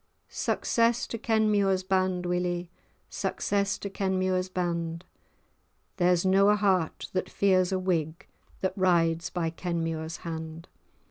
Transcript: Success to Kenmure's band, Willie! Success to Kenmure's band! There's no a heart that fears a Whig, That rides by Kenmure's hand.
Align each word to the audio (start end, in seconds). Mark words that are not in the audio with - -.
Success 0.29 1.05
to 1.05 1.19
Kenmure's 1.19 1.83
band, 1.83 2.25
Willie! 2.25 2.71
Success 3.07 3.77
to 3.77 3.87
Kenmure's 3.87 4.49
band! 4.49 5.05
There's 5.97 6.25
no 6.25 6.49
a 6.49 6.55
heart 6.55 7.11
that 7.13 7.29
fears 7.29 7.71
a 7.71 7.77
Whig, 7.77 8.25
That 8.61 8.73
rides 8.75 9.29
by 9.29 9.51
Kenmure's 9.51 10.17
hand. 10.25 10.67